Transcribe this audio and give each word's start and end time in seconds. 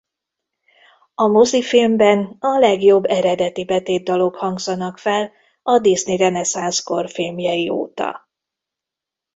A 1.15 1.27
mozifilmben 1.27 2.35
a 2.39 2.57
legjobb 2.57 3.05
eredeti 3.05 3.65
betétdalok 3.65 4.35
hangzanak 4.35 4.97
fel 4.97 5.31
a 5.63 5.79
Disney-reneszánsz 5.79 6.79
kor 6.83 7.09
filmjei 7.09 7.69
óta. 7.69 8.29